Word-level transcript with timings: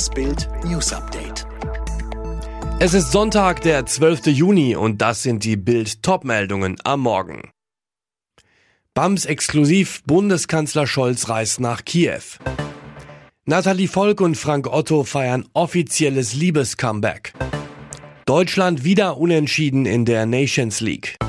Das 0.00 0.08
Bild 0.08 0.48
News 0.64 0.94
Update. 0.94 1.46
Es 2.78 2.94
ist 2.94 3.12
Sonntag, 3.12 3.60
der 3.60 3.84
12. 3.84 4.28
Juni 4.28 4.74
und 4.74 5.02
das 5.02 5.22
sind 5.22 5.44
die 5.44 5.58
Bild 5.58 6.02
Topmeldungen 6.02 6.76
am 6.84 7.00
Morgen. 7.00 7.50
BAMS 8.94 9.26
exklusiv 9.26 10.02
Bundeskanzler 10.04 10.86
Scholz 10.86 11.28
reist 11.28 11.60
nach 11.60 11.84
Kiew. 11.84 12.22
Nathalie 13.44 13.88
Volk 13.88 14.22
und 14.22 14.36
Frank 14.36 14.68
Otto 14.68 15.04
feiern 15.04 15.46
offizielles 15.52 16.32
Liebescomeback. 16.32 17.34
Deutschland 18.24 18.84
wieder 18.84 19.18
unentschieden 19.18 19.84
in 19.84 20.06
der 20.06 20.24
Nations 20.24 20.80
League. 20.80 21.19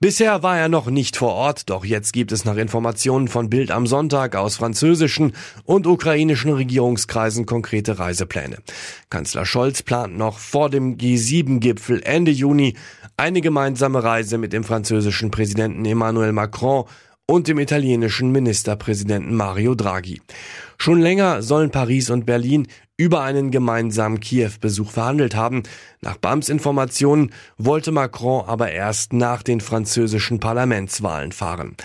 Bisher 0.00 0.44
war 0.44 0.56
er 0.56 0.68
noch 0.68 0.86
nicht 0.86 1.16
vor 1.16 1.34
Ort, 1.34 1.70
doch 1.70 1.84
jetzt 1.84 2.12
gibt 2.12 2.30
es 2.30 2.44
nach 2.44 2.56
Informationen 2.56 3.26
von 3.26 3.50
Bild 3.50 3.72
am 3.72 3.84
Sonntag 3.84 4.36
aus 4.36 4.56
französischen 4.56 5.32
und 5.64 5.88
ukrainischen 5.88 6.52
Regierungskreisen 6.52 7.46
konkrete 7.46 7.98
Reisepläne. 7.98 8.58
Kanzler 9.10 9.44
Scholz 9.44 9.82
plant 9.82 10.16
noch 10.16 10.38
vor 10.38 10.70
dem 10.70 10.98
G7-Gipfel 10.98 12.00
Ende 12.04 12.30
Juni 12.30 12.76
eine 13.16 13.40
gemeinsame 13.40 14.04
Reise 14.04 14.38
mit 14.38 14.52
dem 14.52 14.62
französischen 14.62 15.32
Präsidenten 15.32 15.84
Emmanuel 15.84 16.30
Macron 16.30 16.84
und 17.30 17.46
dem 17.46 17.58
italienischen 17.58 18.32
Ministerpräsidenten 18.32 19.34
Mario 19.34 19.74
Draghi. 19.74 20.22
Schon 20.78 21.00
länger 21.00 21.42
sollen 21.42 21.70
Paris 21.70 22.08
und 22.08 22.24
Berlin 22.24 22.66
über 22.96 23.22
einen 23.22 23.50
gemeinsamen 23.50 24.18
Kiew-Besuch 24.18 24.90
verhandelt 24.90 25.36
haben. 25.36 25.62
Nach 26.00 26.16
BAMs 26.16 26.48
Informationen 26.48 27.32
wollte 27.58 27.92
Macron 27.92 28.44
aber 28.46 28.72
erst 28.72 29.12
nach 29.12 29.42
den 29.42 29.60
französischen 29.60 30.40
Parlamentswahlen 30.40 31.32
fahren. 31.32 31.76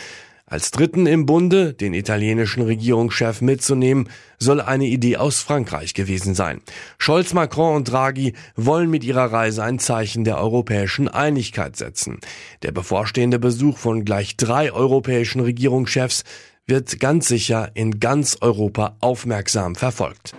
Als 0.54 0.70
Dritten 0.70 1.08
im 1.08 1.26
Bunde, 1.26 1.74
den 1.74 1.96
italienischen 1.96 2.62
Regierungschef 2.62 3.42
mitzunehmen, 3.42 4.08
soll 4.38 4.62
eine 4.62 4.86
Idee 4.86 5.18
aus 5.18 5.42
Frankreich 5.42 5.96
gewesen 5.96 6.36
sein. 6.36 6.62
Scholz, 7.00 7.34
Macron 7.34 7.78
und 7.78 7.92
Draghi 7.92 8.34
wollen 8.56 8.92
mit 8.92 9.04
ihrer 9.04 9.34
Reise 9.34 9.64
ein 9.64 9.80
Zeichen 9.80 10.26
der 10.26 10.38
europäischen 10.38 11.08
Einigkeit 11.08 11.76
setzen. 11.76 12.20
Der 12.62 12.72
bevorstehende 12.72 13.40
Besuch 13.40 13.80
von 13.80 14.06
gleich 14.06 14.38
drei 14.38 14.72
europäischen 14.72 15.40
Regierungschefs 15.40 16.24
wird 16.68 17.00
ganz 17.00 17.28
sicher 17.28 17.72
in 17.74 18.00
ganz 18.00 18.38
Europa 18.40 18.96
aufmerksam 19.00 19.74
verfolgt. 19.74 20.36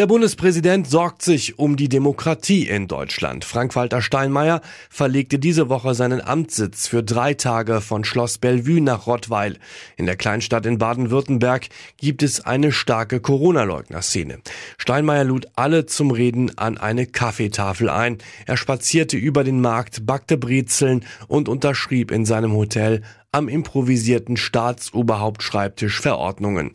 Der 0.00 0.06
Bundespräsident 0.06 0.88
sorgt 0.88 1.20
sich 1.20 1.58
um 1.58 1.76
die 1.76 1.90
Demokratie 1.90 2.66
in 2.66 2.88
Deutschland. 2.88 3.44
Frank-Walter 3.44 4.00
Steinmeier 4.00 4.62
verlegte 4.88 5.38
diese 5.38 5.68
Woche 5.68 5.92
seinen 5.92 6.22
Amtssitz 6.22 6.88
für 6.88 7.02
drei 7.02 7.34
Tage 7.34 7.82
von 7.82 8.02
Schloss 8.04 8.38
Bellevue 8.38 8.80
nach 8.80 9.06
Rottweil. 9.06 9.58
In 9.98 10.06
der 10.06 10.16
Kleinstadt 10.16 10.64
in 10.64 10.78
Baden-Württemberg 10.78 11.68
gibt 11.98 12.22
es 12.22 12.40
eine 12.40 12.72
starke 12.72 13.20
Corona-Leugner-Szene. 13.20 14.38
Steinmeier 14.78 15.24
lud 15.24 15.48
alle 15.54 15.84
zum 15.84 16.12
Reden 16.12 16.56
an 16.56 16.78
eine 16.78 17.04
Kaffeetafel 17.04 17.90
ein. 17.90 18.16
Er 18.46 18.56
spazierte 18.56 19.18
über 19.18 19.44
den 19.44 19.60
Markt, 19.60 20.06
backte 20.06 20.38
Brezeln 20.38 21.04
und 21.28 21.46
unterschrieb 21.46 22.10
in 22.10 22.24
seinem 22.24 22.54
Hotel 22.54 23.02
am 23.32 23.48
improvisierten 23.48 24.38
Staatsoberhauptschreibtisch 24.38 26.00
Verordnungen. 26.00 26.72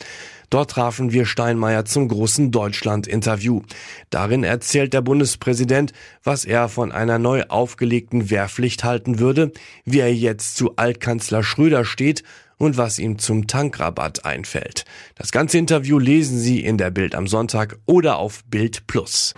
Dort 0.49 0.71
trafen 0.71 1.11
wir 1.11 1.25
Steinmeier 1.25 1.85
zum 1.85 2.07
großen 2.07 2.51
Deutschland-Interview. 2.51 3.61
Darin 4.09 4.43
erzählt 4.43 4.93
der 4.93 5.01
Bundespräsident, 5.01 5.93
was 6.23 6.45
er 6.45 6.69
von 6.69 6.91
einer 6.91 7.19
neu 7.19 7.43
aufgelegten 7.47 8.29
Wehrpflicht 8.29 8.83
halten 8.83 9.19
würde, 9.19 9.51
wie 9.83 9.99
er 9.99 10.13
jetzt 10.13 10.57
zu 10.57 10.75
Altkanzler 10.75 11.43
Schröder 11.43 11.85
steht 11.85 12.23
und 12.57 12.77
was 12.77 12.99
ihm 12.99 13.19
zum 13.19 13.47
Tankrabatt 13.47 14.25
einfällt. 14.25 14.85
Das 15.16 15.31
ganze 15.31 15.57
Interview 15.57 15.99
lesen 15.99 16.39
Sie 16.39 16.63
in 16.63 16.77
der 16.77 16.91
Bild 16.91 17.16
am 17.16 17.27
Sonntag 17.27 17.77
oder 17.85 18.17
auf 18.17 18.43
Bild 18.45 18.88
Plus. 18.88 19.33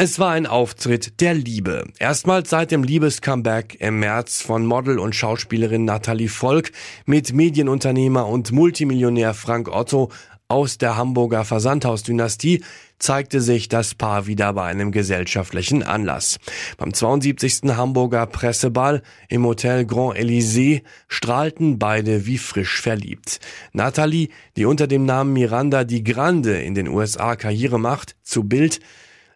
Es 0.00 0.20
war 0.20 0.30
ein 0.30 0.46
Auftritt 0.46 1.20
der 1.20 1.34
Liebe. 1.34 1.84
Erstmals 1.98 2.50
seit 2.50 2.70
dem 2.70 2.84
Liebescomeback 2.84 3.78
im 3.80 3.98
März 3.98 4.40
von 4.40 4.64
Model 4.64 5.00
und 5.00 5.16
Schauspielerin 5.16 5.84
Nathalie 5.84 6.28
Volk 6.28 6.70
mit 7.04 7.32
Medienunternehmer 7.32 8.28
und 8.28 8.52
Multimillionär 8.52 9.34
Frank 9.34 9.66
Otto 9.66 10.12
aus 10.46 10.78
der 10.78 10.96
Hamburger 10.96 11.44
Versandhausdynastie 11.44 12.62
zeigte 13.00 13.40
sich 13.40 13.66
das 13.66 13.96
Paar 13.96 14.28
wieder 14.28 14.52
bei 14.52 14.66
einem 14.66 14.92
gesellschaftlichen 14.92 15.82
Anlass. 15.82 16.38
Beim 16.76 16.94
72. 16.94 17.62
Hamburger 17.76 18.26
Presseball 18.26 19.02
im 19.28 19.44
Hotel 19.44 19.84
Grand 19.84 20.16
Elysée 20.16 20.82
strahlten 21.08 21.80
beide 21.80 22.24
wie 22.24 22.38
frisch 22.38 22.80
verliebt. 22.80 23.40
Nathalie, 23.72 24.28
die 24.56 24.64
unter 24.64 24.86
dem 24.86 25.06
Namen 25.06 25.32
Miranda 25.32 25.82
die 25.82 26.04
Grande 26.04 26.62
in 26.62 26.76
den 26.76 26.86
USA 26.86 27.34
Karriere 27.34 27.80
macht, 27.80 28.14
zu 28.22 28.44
Bild 28.44 28.78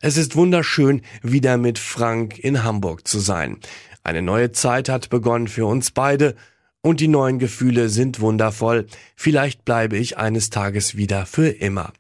es 0.03 0.17
ist 0.17 0.35
wunderschön, 0.35 1.01
wieder 1.23 1.57
mit 1.57 1.79
Frank 1.79 2.37
in 2.39 2.65
Hamburg 2.65 3.07
zu 3.07 3.21
sein. 3.21 3.59
Eine 4.03 4.21
neue 4.21 4.51
Zeit 4.51 4.89
hat 4.89 5.11
begonnen 5.11 5.47
für 5.47 5.65
uns 5.65 5.93
beide 5.93 6.35
und 6.83 6.99
die 6.99 7.07
neuen 7.07 7.39
Gefühle 7.39 7.89
sind 7.89 8.19
wundervoll. 8.19 8.87
Vielleicht 9.15 9.65
bleibe 9.65 9.97
ich 9.97 10.19
eines 10.19 10.51
Tages 10.51 10.97
wieder 10.97 11.25
für 11.25 11.49
immer. 11.49 11.93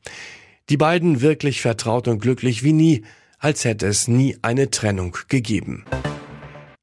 Die 0.68 0.76
beiden 0.76 1.20
wirklich 1.20 1.62
vertraut 1.62 2.08
und 2.08 2.20
glücklich 2.20 2.64
wie 2.64 2.72
nie, 2.72 3.04
als 3.38 3.64
hätte 3.64 3.86
es 3.86 4.08
nie 4.08 4.36
eine 4.42 4.70
Trennung 4.70 5.16
gegeben. 5.28 5.84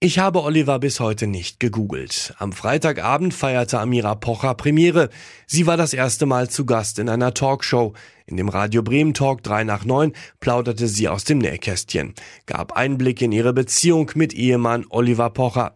Ich 0.01 0.17
habe 0.17 0.43
Oliver 0.43 0.79
bis 0.79 1.01
heute 1.01 1.27
nicht 1.27 1.59
gegoogelt. 1.59 2.33
Am 2.37 2.53
Freitagabend 2.53 3.33
feierte 3.33 3.81
Amira 3.81 4.15
Pocher 4.15 4.55
Premiere. 4.55 5.09
Sie 5.45 5.67
war 5.67 5.75
das 5.75 5.93
erste 5.93 6.25
Mal 6.25 6.49
zu 6.49 6.65
Gast 6.65 6.99
in 6.99 7.09
einer 7.09 7.33
Talkshow. 7.33 7.91
In 8.25 8.37
dem 8.37 8.47
Radio 8.47 8.81
Bremen 8.81 9.13
Talk 9.13 9.43
3 9.43 9.65
nach 9.65 9.83
9 9.83 10.13
plauderte 10.39 10.87
sie 10.87 11.09
aus 11.09 11.25
dem 11.25 11.39
Nähkästchen, 11.39 12.13
gab 12.45 12.77
Einblick 12.77 13.21
in 13.21 13.33
ihre 13.33 13.51
Beziehung 13.51 14.09
mit 14.15 14.33
Ehemann 14.33 14.85
Oliver 14.89 15.31
Pocher. 15.31 15.75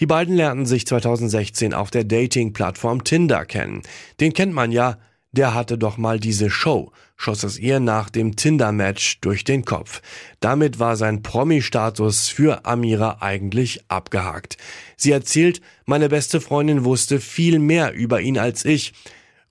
Die 0.00 0.06
beiden 0.06 0.34
lernten 0.34 0.66
sich 0.66 0.84
2016 0.84 1.72
auf 1.72 1.92
der 1.92 2.02
Dating-Plattform 2.02 3.04
Tinder 3.04 3.44
kennen. 3.44 3.82
Den 4.18 4.32
kennt 4.32 4.52
man 4.52 4.72
ja, 4.72 4.98
der 5.32 5.54
hatte 5.54 5.78
doch 5.78 5.96
mal 5.96 6.18
diese 6.18 6.50
Show, 6.50 6.90
schoss 7.16 7.44
es 7.44 7.58
ihr 7.58 7.78
nach 7.78 8.10
dem 8.10 8.34
Tinder-Match 8.34 9.20
durch 9.20 9.44
den 9.44 9.64
Kopf. 9.64 10.02
Damit 10.40 10.78
war 10.78 10.96
sein 10.96 11.22
Promi-Status 11.22 12.28
für 12.28 12.64
Amira 12.64 13.18
eigentlich 13.20 13.80
abgehakt. 13.88 14.56
Sie 14.96 15.12
erzählt, 15.12 15.60
meine 15.86 16.08
beste 16.08 16.40
Freundin 16.40 16.84
wusste 16.84 17.20
viel 17.20 17.58
mehr 17.58 17.92
über 17.94 18.20
ihn 18.20 18.38
als 18.38 18.64
ich. 18.64 18.92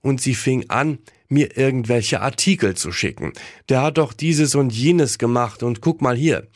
Und 0.02 0.20
sie 0.20 0.34
fing 0.34 0.64
an, 0.68 0.98
mir 1.28 1.56
irgendwelche 1.56 2.20
Artikel 2.20 2.74
zu 2.76 2.92
schicken. 2.92 3.32
Der 3.68 3.82
hat 3.82 3.98
doch 3.98 4.12
dieses 4.12 4.54
und 4.54 4.72
jenes 4.72 5.18
gemacht 5.18 5.62
und 5.62 5.80
guck 5.80 6.02
mal 6.02 6.16
hier. 6.16 6.48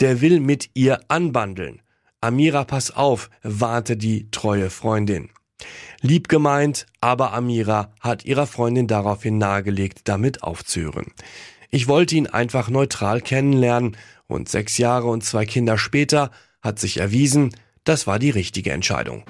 Der 0.00 0.20
will 0.20 0.40
mit 0.40 0.70
ihr 0.74 1.00
anbandeln. 1.08 1.82
Amira, 2.20 2.64
pass 2.64 2.90
auf, 2.90 3.30
warnte 3.42 3.96
die 3.96 4.30
treue 4.30 4.70
Freundin. 4.70 5.30
Lieb 6.00 6.28
gemeint, 6.28 6.86
aber 7.00 7.32
Amira 7.32 7.92
hat 8.00 8.24
ihrer 8.24 8.46
Freundin 8.46 8.86
daraufhin 8.86 9.38
nahegelegt, 9.38 10.02
damit 10.04 10.42
aufzuhören. 10.42 11.12
Ich 11.70 11.88
wollte 11.88 12.16
ihn 12.16 12.26
einfach 12.26 12.68
neutral 12.68 13.20
kennenlernen 13.20 13.96
und 14.26 14.48
sechs 14.48 14.78
Jahre 14.78 15.08
und 15.08 15.24
zwei 15.24 15.46
Kinder 15.46 15.78
später 15.78 16.30
hat 16.62 16.78
sich 16.78 16.98
erwiesen, 16.98 17.54
das 17.84 18.06
war 18.06 18.18
die 18.18 18.30
richtige 18.30 18.72
Entscheidung. 18.72 19.24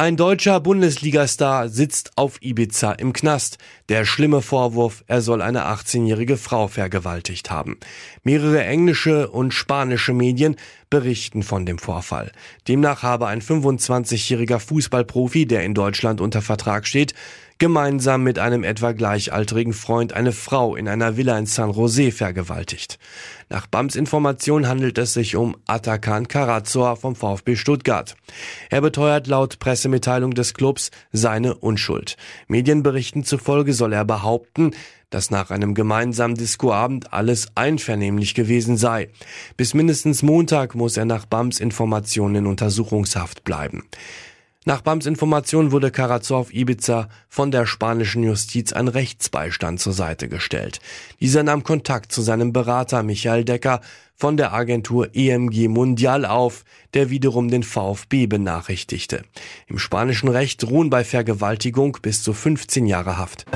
Ein 0.00 0.16
deutscher 0.16 0.60
Bundesligastar 0.60 1.68
sitzt 1.68 2.12
auf 2.16 2.40
Ibiza 2.40 2.92
im 2.92 3.12
Knast. 3.12 3.58
Der 3.90 4.06
schlimme 4.06 4.40
Vorwurf, 4.40 5.04
er 5.08 5.20
soll 5.20 5.42
eine 5.42 5.66
18-jährige 5.66 6.38
Frau 6.38 6.68
vergewaltigt 6.68 7.50
haben. 7.50 7.78
Mehrere 8.22 8.64
englische 8.64 9.28
und 9.28 9.52
spanische 9.52 10.14
Medien 10.14 10.56
berichten 10.88 11.42
von 11.42 11.66
dem 11.66 11.76
Vorfall. 11.76 12.32
Demnach 12.66 13.02
habe 13.02 13.26
ein 13.26 13.42
25-jähriger 13.42 14.58
Fußballprofi, 14.58 15.44
der 15.44 15.64
in 15.64 15.74
Deutschland 15.74 16.22
unter 16.22 16.40
Vertrag 16.40 16.86
steht, 16.86 17.12
gemeinsam 17.60 18.24
mit 18.24 18.38
einem 18.38 18.64
etwa 18.64 18.92
gleichaltrigen 18.92 19.74
Freund 19.74 20.14
eine 20.14 20.32
Frau 20.32 20.74
in 20.74 20.88
einer 20.88 21.16
Villa 21.16 21.38
in 21.38 21.46
San 21.46 21.70
Jose 21.70 22.10
vergewaltigt. 22.10 22.98
Nach 23.50 23.66
BAMs 23.66 23.96
Information 23.96 24.66
handelt 24.66 24.96
es 24.96 25.12
sich 25.12 25.36
um 25.36 25.56
Atakan 25.66 26.26
Karazor 26.26 26.96
vom 26.96 27.14
VfB 27.14 27.56
Stuttgart. 27.56 28.16
Er 28.70 28.80
beteuert 28.80 29.26
laut 29.26 29.58
Pressemitteilung 29.58 30.32
des 30.32 30.54
Clubs 30.54 30.90
seine 31.12 31.54
Unschuld. 31.54 32.16
Medienberichten 32.48 33.24
zufolge 33.24 33.74
soll 33.74 33.92
er 33.92 34.06
behaupten, 34.06 34.72
dass 35.10 35.30
nach 35.30 35.50
einem 35.50 35.74
gemeinsamen 35.74 36.36
Diskoabend 36.36 37.12
alles 37.12 37.48
einvernehmlich 37.56 38.34
gewesen 38.34 38.78
sei. 38.78 39.10
Bis 39.56 39.74
mindestens 39.74 40.22
Montag 40.22 40.74
muss 40.74 40.96
er 40.96 41.04
nach 41.04 41.26
BAMs 41.26 41.60
Informationen 41.60 42.36
in 42.36 42.46
Untersuchungshaft 42.46 43.44
bleiben. 43.44 43.84
Nach 44.66 44.82
BAMs 44.82 45.06
Information 45.06 45.72
wurde 45.72 45.90
Karazov 45.90 46.52
Ibiza 46.52 47.08
von 47.30 47.50
der 47.50 47.64
spanischen 47.64 48.22
Justiz 48.22 48.74
ein 48.74 48.88
Rechtsbeistand 48.88 49.80
zur 49.80 49.94
Seite 49.94 50.28
gestellt. 50.28 50.80
Dieser 51.18 51.42
nahm 51.42 51.64
Kontakt 51.64 52.12
zu 52.12 52.20
seinem 52.20 52.52
Berater 52.52 53.02
Michael 53.02 53.46
Decker 53.46 53.80
von 54.16 54.36
der 54.36 54.52
Agentur 54.52 55.08
EMG 55.14 55.68
Mundial 55.68 56.26
auf, 56.26 56.66
der 56.92 57.08
wiederum 57.08 57.48
den 57.48 57.62
VfB 57.62 58.26
benachrichtigte. 58.26 59.22
Im 59.66 59.78
spanischen 59.78 60.28
Recht 60.28 60.62
ruhen 60.62 60.90
bei 60.90 61.04
Vergewaltigung 61.04 61.96
bis 62.02 62.22
zu 62.22 62.34
15 62.34 62.84
Jahre 62.84 63.16
Haft. 63.16 63.46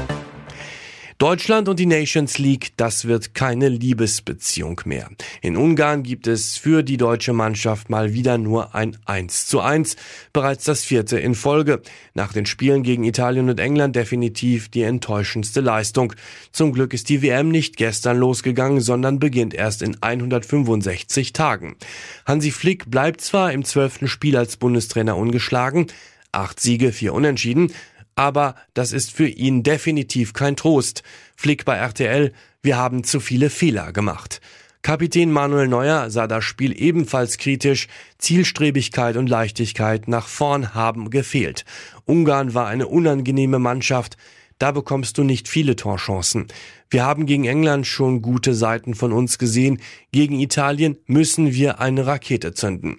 Deutschland 1.24 1.70
und 1.70 1.78
die 1.78 1.86
Nations 1.86 2.36
League, 2.36 2.72
das 2.76 3.06
wird 3.06 3.34
keine 3.34 3.70
Liebesbeziehung 3.70 4.82
mehr. 4.84 5.08
In 5.40 5.56
Ungarn 5.56 6.02
gibt 6.02 6.26
es 6.26 6.58
für 6.58 6.82
die 6.82 6.98
deutsche 6.98 7.32
Mannschaft 7.32 7.88
mal 7.88 8.12
wieder 8.12 8.36
nur 8.36 8.74
ein 8.74 8.98
1 9.06 9.46
zu 9.46 9.60
1, 9.60 9.96
bereits 10.34 10.64
das 10.64 10.84
vierte 10.84 11.18
in 11.18 11.34
Folge. 11.34 11.80
Nach 12.12 12.34
den 12.34 12.44
Spielen 12.44 12.82
gegen 12.82 13.04
Italien 13.04 13.48
und 13.48 13.58
England 13.58 13.96
definitiv 13.96 14.68
die 14.68 14.82
enttäuschendste 14.82 15.62
Leistung. 15.62 16.12
Zum 16.52 16.74
Glück 16.74 16.92
ist 16.92 17.08
die 17.08 17.22
WM 17.22 17.48
nicht 17.48 17.78
gestern 17.78 18.18
losgegangen, 18.18 18.82
sondern 18.82 19.18
beginnt 19.18 19.54
erst 19.54 19.80
in 19.80 19.96
165 20.02 21.32
Tagen. 21.32 21.76
Hansi 22.26 22.50
Flick 22.50 22.90
bleibt 22.90 23.22
zwar 23.22 23.50
im 23.50 23.64
zwölften 23.64 24.08
Spiel 24.08 24.36
als 24.36 24.58
Bundestrainer 24.58 25.16
ungeschlagen, 25.16 25.86
acht 26.32 26.60
Siege, 26.60 26.92
vier 26.92 27.14
Unentschieden, 27.14 27.72
aber 28.16 28.54
das 28.74 28.92
ist 28.92 29.12
für 29.12 29.28
ihn 29.28 29.62
definitiv 29.62 30.32
kein 30.32 30.56
Trost. 30.56 31.02
Flick 31.36 31.64
bei 31.64 31.76
RTL, 31.76 32.32
wir 32.62 32.76
haben 32.76 33.04
zu 33.04 33.20
viele 33.20 33.50
Fehler 33.50 33.92
gemacht. 33.92 34.40
Kapitän 34.82 35.32
Manuel 35.32 35.66
Neuer 35.66 36.10
sah 36.10 36.26
das 36.26 36.44
Spiel 36.44 36.78
ebenfalls 36.78 37.38
kritisch. 37.38 37.88
Zielstrebigkeit 38.18 39.16
und 39.16 39.30
Leichtigkeit 39.30 40.08
nach 40.08 40.28
vorn 40.28 40.74
haben 40.74 41.08
gefehlt. 41.08 41.64
Ungarn 42.04 42.52
war 42.52 42.66
eine 42.66 42.86
unangenehme 42.86 43.58
Mannschaft. 43.58 44.18
Da 44.58 44.72
bekommst 44.72 45.16
du 45.16 45.24
nicht 45.24 45.48
viele 45.48 45.74
Torchancen. 45.74 46.48
Wir 46.90 47.02
haben 47.02 47.24
gegen 47.24 47.46
England 47.46 47.86
schon 47.86 48.20
gute 48.20 48.54
Seiten 48.54 48.94
von 48.94 49.12
uns 49.12 49.38
gesehen. 49.38 49.80
Gegen 50.12 50.38
Italien 50.38 50.98
müssen 51.06 51.54
wir 51.54 51.80
eine 51.80 52.06
Rakete 52.06 52.52
zünden. 52.52 52.98